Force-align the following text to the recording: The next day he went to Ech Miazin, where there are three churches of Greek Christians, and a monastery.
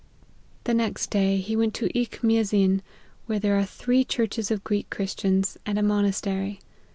The 0.63 0.73
next 0.73 1.11
day 1.11 1.37
he 1.37 1.55
went 1.55 1.75
to 1.75 1.95
Ech 1.95 2.23
Miazin, 2.23 2.81
where 3.27 3.37
there 3.37 3.55
are 3.59 3.65
three 3.65 4.03
churches 4.03 4.49
of 4.49 4.63
Greek 4.63 4.89
Christians, 4.89 5.59
and 5.63 5.77
a 5.77 5.83
monastery. 5.83 6.59